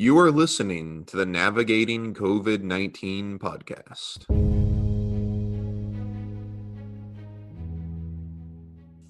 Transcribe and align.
You 0.00 0.18
are 0.18 0.30
listening 0.30 1.04
to 1.08 1.18
the 1.18 1.26
Navigating 1.26 2.14
COVID 2.14 2.62
19 2.62 3.38
podcast. 3.38 4.49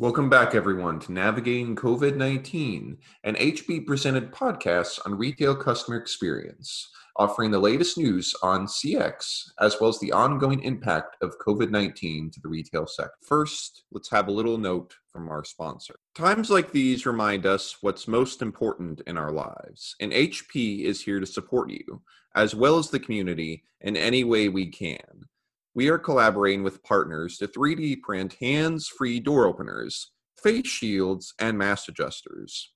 Welcome 0.00 0.30
back, 0.30 0.54
everyone, 0.54 0.98
to 1.00 1.12
Navigating 1.12 1.76
COVID 1.76 2.16
19, 2.16 2.96
an 3.24 3.34
HP 3.34 3.84
presented 3.86 4.32
podcast 4.32 4.98
on 5.04 5.18
retail 5.18 5.54
customer 5.54 5.98
experience, 5.98 6.88
offering 7.16 7.50
the 7.50 7.58
latest 7.58 7.98
news 7.98 8.34
on 8.42 8.66
CX 8.66 9.50
as 9.60 9.78
well 9.78 9.90
as 9.90 10.00
the 10.00 10.10
ongoing 10.10 10.62
impact 10.62 11.16
of 11.20 11.36
COVID 11.46 11.68
19 11.68 12.30
to 12.30 12.40
the 12.40 12.48
retail 12.48 12.86
sector. 12.86 13.12
First, 13.28 13.84
let's 13.92 14.08
have 14.08 14.28
a 14.28 14.32
little 14.32 14.56
note 14.56 14.94
from 15.12 15.28
our 15.28 15.44
sponsor. 15.44 15.96
Times 16.14 16.48
like 16.48 16.72
these 16.72 17.04
remind 17.04 17.44
us 17.44 17.76
what's 17.82 18.08
most 18.08 18.40
important 18.40 19.02
in 19.06 19.18
our 19.18 19.32
lives, 19.32 19.96
and 20.00 20.12
HP 20.12 20.84
is 20.84 21.02
here 21.02 21.20
to 21.20 21.26
support 21.26 21.68
you, 21.68 22.00
as 22.34 22.54
well 22.54 22.78
as 22.78 22.88
the 22.88 23.00
community, 23.00 23.64
in 23.82 23.98
any 23.98 24.24
way 24.24 24.48
we 24.48 24.66
can. 24.66 25.28
We 25.74 25.88
are 25.88 25.98
collaborating 25.98 26.64
with 26.64 26.82
partners 26.82 27.38
to 27.38 27.46
3D 27.46 28.00
print 28.02 28.34
hands 28.40 28.88
free 28.88 29.20
door 29.20 29.46
openers, 29.46 30.10
face 30.42 30.66
shields, 30.66 31.32
and 31.38 31.56
mask 31.56 31.88
adjusters. 31.88 32.72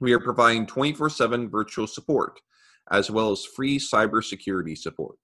We 0.00 0.12
are 0.12 0.20
providing 0.20 0.66
24 0.66 1.10
7 1.10 1.48
virtual 1.48 1.86
support, 1.86 2.40
as 2.90 3.08
well 3.08 3.30
as 3.30 3.44
free 3.44 3.78
cybersecurity 3.78 4.76
support. 4.76 5.18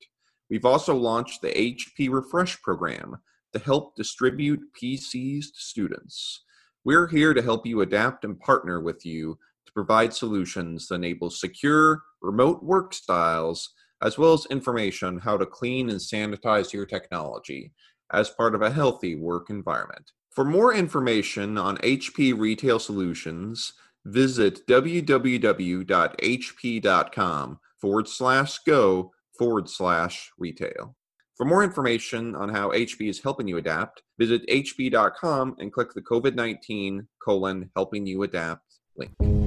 We've 0.49 0.65
also 0.65 0.95
launched 0.95 1.43
the 1.43 1.51
HP 1.51 2.11
Refresh 2.11 2.63
program 2.63 3.17
to 3.55 3.59
help 3.59 3.97
distribute 3.97 4.61
PCs 4.81 5.47
to 5.47 5.61
students. 5.61 6.45
We're 6.85 7.09
here 7.09 7.35
to 7.35 7.43
help 7.43 7.67
you 7.67 7.81
adapt 7.81 8.25
and 8.25 8.39
partner 8.39 8.81
with 8.81 9.05
you 9.05 9.37
to 9.67 9.73
provide 9.73 10.15
solutions 10.15 10.87
that 10.89 10.97
enable 10.97 11.31
secure, 11.31 12.03
remote 12.23 12.63
work 12.63 12.95
styles, 12.95 13.71
as 14.03 14.19
well 14.19 14.33
as 14.33 14.47
information 14.47 15.09
on 15.09 15.19
how 15.19 15.37
to 15.37 15.47
clean 15.47 15.91
and 15.91 16.01
sanitize 16.01 16.73
your 16.73 16.87
technology 16.87 17.73
as 18.13 18.31
part 18.31 18.55
of 18.55 18.63
a 18.63 18.71
healthy 18.71 19.15
work 19.17 19.51
environment. 19.51 20.13
For 20.31 20.45
more 20.45 20.75
information 20.75 21.59
on 21.59 21.77
HP 21.79 22.39
Retail 22.39 22.79
Solutions, 22.79 23.73
visit 24.05 24.67
www.hp.com 24.67 25.19
forward 27.81 28.09
slash 28.09 28.59
go 28.67 29.13
forward 29.39 29.69
slash 29.69 30.31
retail. 30.39 30.95
For 31.37 31.47
more 31.47 31.65
information 31.65 32.37
on 32.37 32.51
how 32.51 32.71
HP 32.71 33.09
is 33.09 33.23
helping 33.23 33.49
you 33.49 33.57
adapt, 33.57 34.03
visit 34.19 34.47
hp.com 34.47 35.57
and 35.59 35.73
click 35.73 35.95
the 35.95 36.03
COVID 36.03 36.35
19 36.35 37.09
colon 37.25 37.71
helping 37.75 38.07
you 38.07 38.23
adapt 38.25 38.77
link. 38.97 39.40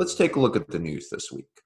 Let's 0.00 0.14
take 0.14 0.36
a 0.36 0.40
look 0.40 0.56
at 0.56 0.68
the 0.68 0.78
news 0.78 1.10
this 1.10 1.30
week. 1.30 1.60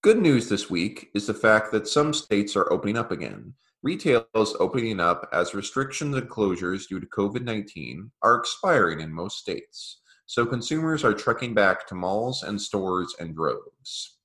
Good 0.00 0.18
news 0.18 0.48
this 0.48 0.70
week 0.70 1.08
is 1.12 1.26
the 1.26 1.34
fact 1.34 1.72
that 1.72 1.88
some 1.88 2.14
states 2.14 2.54
are 2.54 2.72
opening 2.72 2.96
up 2.96 3.10
again. 3.10 3.54
Retail 3.82 4.26
is 4.36 4.54
opening 4.60 5.00
up 5.00 5.28
as 5.32 5.52
restrictions 5.52 6.16
and 6.16 6.30
closures 6.30 6.86
due 6.86 7.00
to 7.00 7.06
COVID 7.08 7.42
19 7.42 8.12
are 8.22 8.36
expiring 8.36 9.00
in 9.00 9.12
most 9.12 9.38
states, 9.38 10.02
so 10.26 10.46
consumers 10.46 11.02
are 11.02 11.12
trekking 11.12 11.52
back 11.52 11.84
to 11.88 11.96
malls 11.96 12.44
and 12.44 12.62
stores 12.62 13.12
in 13.18 13.34
droves. 13.34 14.18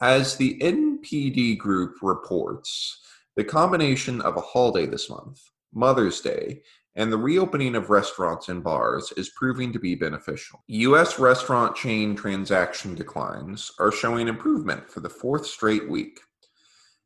As 0.00 0.36
the 0.36 0.58
NPD 0.62 1.58
Group 1.58 1.96
reports, 2.00 2.98
the 3.36 3.44
combination 3.44 4.22
of 4.22 4.38
a 4.38 4.40
holiday 4.40 4.86
this 4.86 5.10
month, 5.10 5.42
Mother's 5.74 6.22
Day, 6.22 6.62
and 6.96 7.12
the 7.12 7.18
reopening 7.18 7.74
of 7.74 7.90
restaurants 7.90 8.48
and 8.48 8.64
bars 8.64 9.12
is 9.18 9.28
proving 9.28 9.72
to 9.72 9.78
be 9.78 9.94
beneficial. 9.94 10.64
U.S. 10.66 11.18
restaurant 11.18 11.76
chain 11.76 12.16
transaction 12.16 12.94
declines 12.94 13.70
are 13.78 13.92
showing 13.92 14.28
improvement 14.28 14.90
for 14.90 15.00
the 15.00 15.10
fourth 15.10 15.46
straight 15.46 15.88
week. 15.88 16.20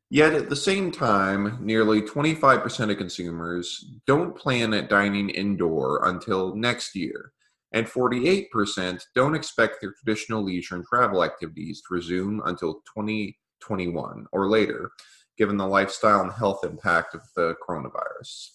Yet 0.09 0.33
at 0.33 0.49
the 0.49 0.55
same 0.55 0.91
time, 0.91 1.57
nearly 1.61 2.01
25% 2.01 2.91
of 2.91 2.97
consumers 2.97 3.85
don't 4.07 4.35
plan 4.35 4.73
at 4.73 4.89
dining 4.89 5.29
indoor 5.29 6.07
until 6.07 6.55
next 6.55 6.95
year, 6.95 7.33
and 7.73 7.85
48% 7.85 9.01
don't 9.13 9.35
expect 9.35 9.79
their 9.79 9.93
traditional 9.93 10.43
leisure 10.43 10.75
and 10.75 10.85
travel 10.85 11.23
activities 11.23 11.81
to 11.81 11.93
resume 11.93 12.41
until 12.45 12.75
2021 12.95 14.25
or 14.31 14.49
later, 14.49 14.91
given 15.37 15.57
the 15.57 15.67
lifestyle 15.67 16.21
and 16.21 16.31
health 16.31 16.63
impact 16.63 17.13
of 17.13 17.21
the 17.35 17.55
coronavirus. 17.65 18.49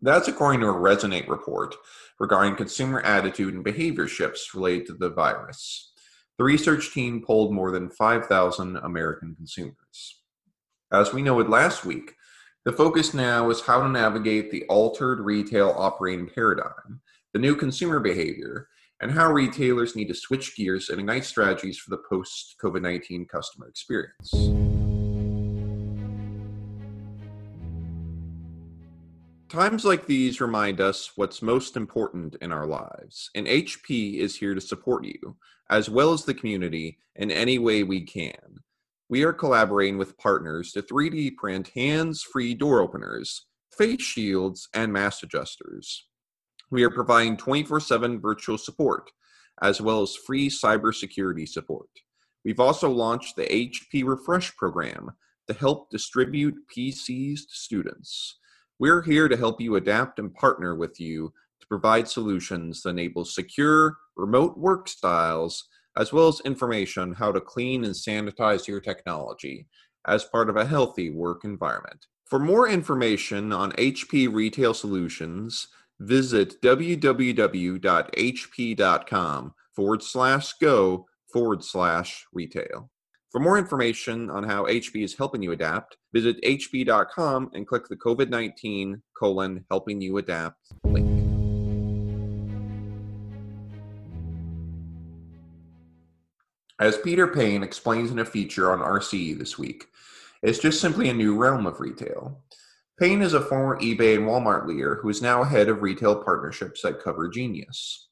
That's 0.00 0.28
according 0.28 0.60
to 0.60 0.68
a 0.68 0.74
Resonate 0.74 1.28
report 1.28 1.74
regarding 2.20 2.56
consumer 2.56 3.00
attitude 3.00 3.54
and 3.54 3.64
behavior 3.64 4.06
shifts 4.06 4.54
related 4.54 4.86
to 4.86 4.94
the 4.94 5.10
virus. 5.10 5.92
The 6.38 6.44
research 6.44 6.92
team 6.92 7.22
polled 7.24 7.52
more 7.52 7.70
than 7.72 7.90
5,000 7.90 8.76
American 8.76 9.34
consumers. 9.34 10.22
As 10.92 11.12
we 11.12 11.22
noted 11.22 11.50
last 11.50 11.84
week, 11.84 12.14
the 12.64 12.72
focus 12.72 13.12
now 13.12 13.50
is 13.50 13.62
how 13.62 13.82
to 13.82 13.88
navigate 13.88 14.50
the 14.50 14.64
altered 14.66 15.20
retail 15.20 15.74
operating 15.76 16.28
paradigm 16.28 17.00
the 17.34 17.38
new 17.38 17.54
consumer 17.54 18.00
behavior, 18.00 18.68
and 19.00 19.10
how 19.10 19.30
retailers 19.30 19.94
need 19.94 20.08
to 20.08 20.14
switch 20.14 20.56
gears 20.56 20.88
and 20.88 20.98
ignite 20.98 21.24
strategies 21.24 21.78
for 21.78 21.90
the 21.90 22.02
post 22.08 22.56
COVID 22.62 22.82
19 22.82 23.26
customer 23.26 23.68
experience. 23.68 24.67
Times 29.48 29.86
like 29.86 30.06
these 30.06 30.42
remind 30.42 30.78
us 30.78 31.12
what's 31.16 31.40
most 31.40 31.74
important 31.74 32.36
in 32.42 32.52
our 32.52 32.66
lives, 32.66 33.30
and 33.34 33.46
HP 33.46 34.18
is 34.18 34.36
here 34.36 34.54
to 34.54 34.60
support 34.60 35.06
you, 35.06 35.38
as 35.70 35.88
well 35.88 36.12
as 36.12 36.24
the 36.24 36.34
community, 36.34 36.98
in 37.16 37.30
any 37.30 37.58
way 37.58 37.82
we 37.82 38.02
can. 38.02 38.58
We 39.08 39.24
are 39.24 39.32
collaborating 39.32 39.96
with 39.96 40.18
partners 40.18 40.72
to 40.72 40.82
3D 40.82 41.36
print 41.36 41.68
hands 41.68 42.22
free 42.22 42.52
door 42.52 42.80
openers, 42.80 43.46
face 43.72 44.02
shields, 44.02 44.68
and 44.74 44.92
mask 44.92 45.22
adjusters. 45.22 46.06
We 46.70 46.84
are 46.84 46.90
providing 46.90 47.38
24 47.38 47.80
7 47.80 48.20
virtual 48.20 48.58
support, 48.58 49.10
as 49.62 49.80
well 49.80 50.02
as 50.02 50.14
free 50.14 50.50
cybersecurity 50.50 51.48
support. 51.48 51.88
We've 52.44 52.60
also 52.60 52.90
launched 52.90 53.36
the 53.36 53.46
HP 53.46 54.04
Refresh 54.04 54.54
program 54.56 55.12
to 55.46 55.54
help 55.54 55.88
distribute 55.88 56.54
PCs 56.76 57.48
to 57.48 57.54
students. 57.54 58.38
We're 58.80 59.02
here 59.02 59.28
to 59.28 59.36
help 59.36 59.60
you 59.60 59.74
adapt 59.74 60.20
and 60.20 60.32
partner 60.32 60.76
with 60.76 61.00
you 61.00 61.32
to 61.60 61.66
provide 61.66 62.08
solutions 62.08 62.82
that 62.82 62.90
enable 62.90 63.24
secure, 63.24 63.96
remote 64.16 64.56
work 64.56 64.88
styles, 64.88 65.64
as 65.96 66.12
well 66.12 66.28
as 66.28 66.40
information 66.44 67.02
on 67.02 67.12
how 67.14 67.32
to 67.32 67.40
clean 67.40 67.84
and 67.84 67.94
sanitize 67.94 68.68
your 68.68 68.80
technology 68.80 69.66
as 70.06 70.24
part 70.24 70.48
of 70.48 70.56
a 70.56 70.64
healthy 70.64 71.10
work 71.10 71.44
environment. 71.44 72.06
For 72.24 72.38
more 72.38 72.68
information 72.68 73.52
on 73.52 73.72
HP 73.72 74.32
Retail 74.32 74.74
Solutions, 74.74 75.66
visit 75.98 76.62
www.hp.com 76.62 76.94
forward 79.74 80.02
slash 80.02 80.52
go 80.60 81.06
forward 81.32 81.64
slash 81.64 82.26
retail. 82.32 82.90
For 83.38 83.44
more 83.44 83.56
information 83.56 84.30
on 84.30 84.42
how 84.42 84.64
HP 84.64 85.04
is 85.04 85.14
helping 85.14 85.44
you 85.44 85.52
adapt, 85.52 85.96
visit 86.12 86.42
hp.com 86.42 87.52
and 87.54 87.68
click 87.68 87.86
the 87.86 87.94
COVID 87.94 88.30
19 88.30 89.00
colon 89.16 89.64
helping 89.70 90.00
you 90.00 90.18
adapt 90.18 90.56
link. 90.82 91.06
As 96.80 96.98
Peter 96.98 97.28
Payne 97.28 97.62
explains 97.62 98.10
in 98.10 98.18
a 98.18 98.24
feature 98.24 98.72
on 98.72 98.80
RCE 98.80 99.38
this 99.38 99.56
week, 99.56 99.84
it's 100.42 100.58
just 100.58 100.80
simply 100.80 101.08
a 101.08 101.14
new 101.14 101.36
realm 101.36 101.64
of 101.64 101.78
retail. 101.78 102.42
Payne 102.98 103.22
is 103.22 103.34
a 103.34 103.40
former 103.40 103.78
eBay 103.80 104.16
and 104.16 104.26
Walmart 104.26 104.66
leader 104.66 104.96
who 104.96 105.10
is 105.10 105.22
now 105.22 105.44
head 105.44 105.68
of 105.68 105.82
retail 105.82 106.24
partnerships 106.24 106.84
at 106.84 107.00
Cover 107.00 107.28
Genius. 107.28 108.08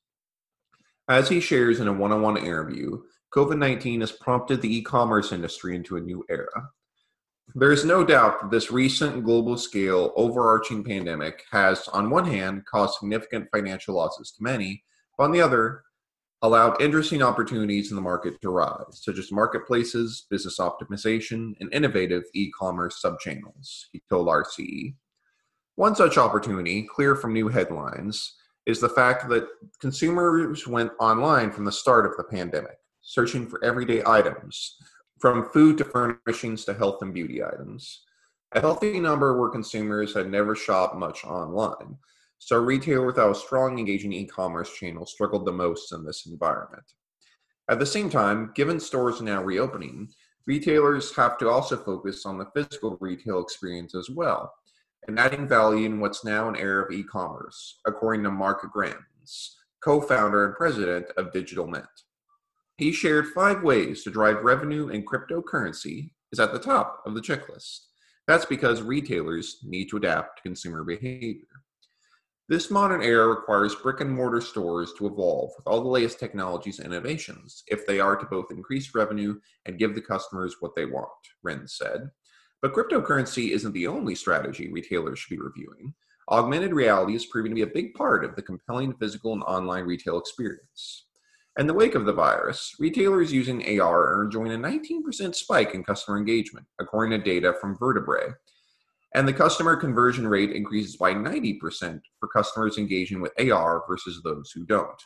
As 1.09 1.29
he 1.29 1.41
shares 1.41 1.81
in 1.81 1.89
a 1.89 1.93
one 1.93 2.13
on 2.13 2.23
one 2.23 2.37
interview, 2.37 3.03
COVID 3.35 3.59
19 3.59 4.01
has 4.01 4.13
prompted 4.13 4.63
the 4.63 4.77
e 4.77 4.83
commerce 4.83 5.33
industry 5.33 5.77
into 5.77 5.97
a 5.97 6.01
new 6.01 6.25
era. 6.29 6.71
There 7.55 7.73
is 7.73 7.85
no 7.85 8.05
doubt 8.05 8.41
that 8.41 8.51
this 8.51 8.73
recent 8.73 9.25
global 9.25 9.57
scale 9.57 10.13
overarching 10.17 10.83
pandemic 10.83 11.45
has, 11.53 11.87
on 11.89 12.11
one 12.11 12.27
hand, 12.27 12.65
caused 12.67 12.99
significant 12.99 13.49
financial 13.53 13.95
losses 13.95 14.33
to 14.33 14.43
many, 14.43 14.83
but 15.17 15.25
on 15.25 15.33
the 15.33 15.41
other, 15.41 15.83
allowed 16.43 16.81
interesting 16.83 17.23
opportunities 17.23 17.91
in 17.91 17.97
the 17.97 18.03
market 18.03 18.41
to 18.43 18.51
rise, 18.51 19.01
such 19.03 19.19
as 19.19 19.33
marketplaces, 19.33 20.27
business 20.29 20.59
optimization, 20.59 21.55
and 21.61 21.73
innovative 21.73 22.25
e 22.35 22.51
commerce 22.51 23.01
subchannels, 23.05 23.85
he 23.93 24.03
told 24.09 24.29
RCE. 24.29 24.95
One 25.77 25.95
such 25.95 26.19
opportunity, 26.19 26.83
clear 26.83 27.15
from 27.15 27.33
new 27.33 27.49
headlines, 27.49 28.35
is 28.67 28.81
the 28.81 28.89
fact 28.89 29.29
that 29.29 29.47
consumers 29.81 30.67
went 30.67 30.91
online 30.99 31.53
from 31.53 31.65
the 31.65 31.73
start 31.73 32.07
of 32.07 32.17
the 32.17 32.25
pandemic, 32.25 32.79
searching 33.07 33.47
for 33.47 33.65
everyday 33.65 34.03
items, 34.05 34.77
from 35.21 35.49
food 35.51 35.79
to 35.79 35.85
furnishings 35.85 36.65
to 36.65 36.75
health 36.75 37.01
and 37.03 37.15
beauty 37.15 37.43
items. 37.43 38.03
A 38.53 38.61
healthy 38.61 38.99
number 39.01 39.39
were 39.39 39.49
consumers 39.49 40.13
had 40.13 40.29
never 40.29 40.57
shopped 40.57 40.97
much 40.97 41.25
online, 41.25 41.97
so 42.39 42.57
a 42.57 42.61
retailer 42.61 43.07
without 43.07 43.31
a 43.31 43.35
strong 43.35 43.79
engaging 43.79 44.13
e-commerce 44.13 44.73
channel 44.75 45.07
struggled 45.07 45.47
the 45.47 45.53
most 45.53 45.93
in 45.93 46.05
this 46.05 46.27
environment. 46.27 46.85
At 47.69 47.79
the 47.79 47.87
same 47.87 48.11
time, 48.11 48.53
given 48.55 48.81
stores 48.81 49.23
now 49.23 49.43
reopening, 49.43 50.09
retailers 50.47 51.15
have 51.15 51.39
to 51.39 51.49
also 51.49 51.77
focus 51.77 52.27
on 52.27 52.39
the 52.39 52.51
physical 52.55 52.99
retail 53.01 53.41
experience 53.41 53.95
as 53.95 54.11
well, 54.11 54.53
and 55.07 55.19
adding 55.19 55.47
value 55.47 55.87
in 55.87 56.01
what's 56.01 56.25
now 56.25 56.49
an 56.49 56.57
era 56.57 56.85
of 56.85 56.93
e-commerce, 56.93 57.79
according 57.87 58.25
to 58.25 58.31
Marc 58.33 58.71
Grens, 58.73 59.57
co-founder 59.81 60.45
and 60.45 60.55
president 60.57 61.07
of 61.17 61.33
Digital 61.33 61.69
Mint. 61.69 61.85
He 62.79 62.93
shared 62.93 63.29
five 63.29 63.63
ways 63.63 64.05
to 64.05 64.11
drive 64.11 64.45
revenue 64.45 64.89
and 64.89 65.07
cryptocurrency 65.07 66.11
is 66.31 66.39
at 66.39 66.53
the 66.53 66.59
top 66.59 67.03
of 67.07 67.15
the 67.15 67.23
checklist. 67.23 67.87
That's 68.27 68.45
because 68.45 68.83
retailers 68.83 69.59
need 69.63 69.87
to 69.87 69.97
adapt 69.97 70.39
to 70.39 70.43
consumer 70.43 70.85
behavior. 70.85 71.47
This 72.49 72.71
modern 72.71 73.03
era 73.03 73.29
requires 73.29 73.75
brick 73.75 74.01
and 74.01 74.11
mortar 74.11 74.43
stores 74.43 74.93
to 74.99 75.07
evolve 75.07 75.53
with 75.57 75.67
all 75.67 75.81
the 75.81 75.89
latest 75.89 76.21
technologies 76.21 76.79
and 76.79 76.93
innovations 76.93 77.65
if 77.67 77.87
they 77.87 77.99
are 77.99 78.15
to 78.15 78.27
both 78.27 78.51
increase 78.51 78.95
revenue 78.95 79.41
and 79.65 79.79
give 79.79 79.95
the 79.95 80.03
customers 80.03 80.57
what 80.61 80.75
they 80.77 80.85
want, 80.85 81.09
Wren 81.43 81.67
said. 81.67 82.11
But 82.61 82.75
cryptocurrency 82.75 83.51
isn't 83.51 83.73
the 83.73 83.87
only 83.87 84.15
strategy 84.15 84.71
retailers 84.71 85.19
should 85.19 85.35
be 85.35 85.43
reviewing. 85.43 85.95
Augmented 86.31 86.73
reality 86.73 87.15
is 87.15 87.27
proving 87.27 87.53
to 87.53 87.57
be 87.57 87.63
a 87.63 87.67
big 87.67 87.95
part 87.95 88.25
of 88.25 88.37
the 88.37 88.43
compelling 88.43 88.93
physical 88.95 89.33
and 89.33 89.43
online 89.45 89.85
retail 89.85 90.19
experience. 90.19 91.07
In 91.59 91.67
the 91.67 91.75
wake 91.75 91.95
of 91.95 92.05
the 92.05 92.13
virus, 92.13 92.75
retailers 92.79 93.33
using 93.33 93.81
AR 93.81 94.15
are 94.15 94.25
enjoying 94.25 94.53
a 94.53 94.59
19% 94.59 95.35
spike 95.35 95.75
in 95.75 95.85
customer 95.85 96.19
engagement, 96.19 96.67
according 96.79 97.19
to 97.19 97.25
data 97.25 97.55
from 97.59 97.79
Vertebrae. 97.79 98.35
And 99.15 99.27
the 99.27 99.33
customer 99.33 99.75
conversion 99.75 100.29
rate 100.29 100.51
increases 100.51 100.99
by 100.99 101.15
90% 101.15 102.03
for 102.21 102.29
customers 102.29 102.77
engaging 102.77 103.23
with 103.23 103.33
AR 103.41 103.85
versus 103.89 104.21
those 104.23 104.51
who 104.55 104.67
don't. 104.67 105.03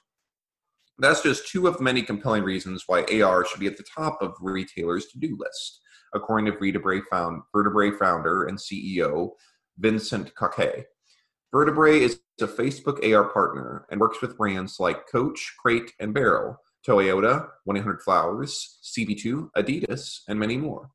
That's 0.99 1.23
just 1.23 1.47
two 1.47 1.69
of 1.69 1.81
many 1.81 2.03
compelling 2.03 2.43
reasons 2.43 2.83
why 2.89 3.05
AR 3.05 3.47
should 3.47 3.61
be 3.61 3.69
at 3.69 3.77
the 3.77 3.85
top 3.95 4.21
of 4.21 4.35
retailers' 4.41 5.07
to 5.07 5.21
do 5.21 5.37
list, 5.39 5.81
according 6.15 6.47
to 6.47 6.59
Vertebrae, 6.59 7.01
found, 7.09 7.43
Vertebrae 7.55 7.93
founder 7.93 8.47
and 8.47 8.59
CEO 8.59 9.31
Vincent 9.79 10.35
Cacace. 10.35 10.85
Vertebrae 11.53 12.01
is 12.01 12.21
a 12.41 12.47
Facebook 12.47 13.05
AR 13.13 13.25
partner 13.25 13.87
and 13.91 14.01
works 14.01 14.21
with 14.21 14.37
brands 14.37 14.79
like 14.79 15.11
Coach, 15.11 15.55
Crate, 15.61 15.93
and 15.99 16.15
Barrel, 16.15 16.57
Toyota, 16.87 17.49
1-800 17.69 18.03
Flowers, 18.03 18.79
CB2, 18.85 19.51
Adidas, 19.57 20.21
and 20.29 20.39
many 20.39 20.57
more. 20.57 20.91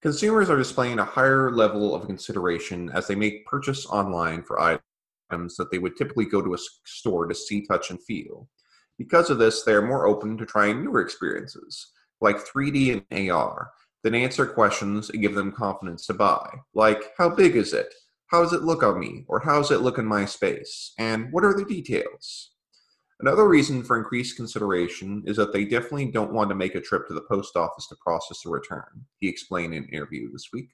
Consumers 0.00 0.48
are 0.48 0.56
displaying 0.56 1.00
a 1.00 1.04
higher 1.04 1.50
level 1.50 1.94
of 1.94 2.06
consideration 2.06 2.88
as 2.94 3.08
they 3.08 3.16
make 3.16 3.44
purchase 3.44 3.84
online 3.86 4.44
for 4.44 4.60
items 4.60 5.56
that 5.56 5.72
they 5.72 5.78
would 5.78 5.96
typically 5.96 6.26
go 6.26 6.40
to 6.40 6.54
a 6.54 6.58
store 6.84 7.26
to 7.26 7.34
see, 7.34 7.66
touch, 7.66 7.90
and 7.90 8.02
feel. 8.04 8.48
Because 8.96 9.30
of 9.30 9.38
this, 9.38 9.64
they 9.64 9.72
are 9.72 9.86
more 9.86 10.06
open 10.06 10.38
to 10.38 10.46
trying 10.46 10.84
newer 10.84 11.00
experiences, 11.00 11.88
like 12.20 12.36
3D 12.36 13.04
and 13.10 13.30
AR, 13.30 13.72
that 14.04 14.14
answer 14.14 14.46
questions 14.46 15.10
and 15.10 15.20
give 15.20 15.34
them 15.34 15.50
confidence 15.50 16.06
to 16.06 16.14
buy, 16.14 16.48
like 16.72 17.02
how 17.18 17.28
big 17.28 17.56
is 17.56 17.72
it? 17.72 17.92
How 18.28 18.42
does 18.42 18.52
it 18.52 18.62
look 18.62 18.82
on 18.82 19.00
me? 19.00 19.24
Or 19.26 19.40
how 19.40 19.56
does 19.56 19.70
it 19.70 19.80
look 19.80 19.98
in 19.98 20.06
my 20.06 20.24
space? 20.26 20.92
And 20.98 21.32
what 21.32 21.44
are 21.44 21.54
the 21.54 21.64
details? 21.64 22.50
Another 23.20 23.48
reason 23.48 23.82
for 23.82 23.96
increased 23.98 24.36
consideration 24.36 25.24
is 25.26 25.36
that 25.38 25.52
they 25.52 25.64
definitely 25.64 26.10
don't 26.10 26.32
want 26.32 26.50
to 26.50 26.54
make 26.54 26.74
a 26.74 26.80
trip 26.80 27.08
to 27.08 27.14
the 27.14 27.22
post 27.22 27.56
office 27.56 27.88
to 27.88 27.96
process 27.96 28.44
a 28.46 28.48
return, 28.48 29.04
he 29.18 29.28
explained 29.28 29.74
in 29.74 29.84
an 29.84 29.88
interview 29.88 30.30
this 30.30 30.50
week. 30.52 30.68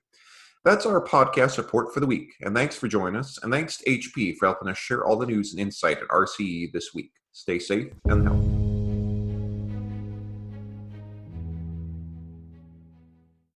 That's 0.64 0.84
our 0.84 1.02
podcast 1.02 1.56
report 1.56 1.94
for 1.94 2.00
the 2.00 2.06
week, 2.06 2.32
and 2.40 2.54
thanks 2.54 2.76
for 2.76 2.88
joining 2.88 3.18
us, 3.18 3.38
and 3.42 3.52
thanks 3.52 3.78
to 3.78 3.90
HP 3.90 4.36
for 4.36 4.46
helping 4.46 4.68
us 4.68 4.78
share 4.78 5.04
all 5.04 5.16
the 5.16 5.26
news 5.26 5.52
and 5.52 5.60
insight 5.60 5.98
at 5.98 6.08
RCE 6.08 6.72
this 6.72 6.92
week. 6.92 7.12
Stay 7.32 7.58
safe 7.58 7.92
and 8.06 8.26
healthy. 8.26 8.73